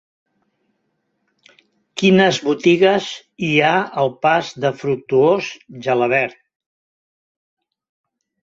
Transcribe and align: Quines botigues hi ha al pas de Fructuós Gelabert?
Quines 2.01 2.39
botigues 2.47 3.11
hi 3.49 3.51
ha 3.67 3.75
al 4.05 4.11
pas 4.27 4.49
de 4.65 4.73
Fructuós 4.81 5.51
Gelabert? 5.89 6.43